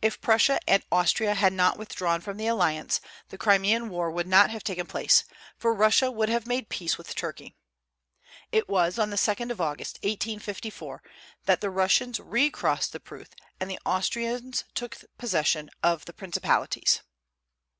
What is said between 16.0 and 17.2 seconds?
the principalities.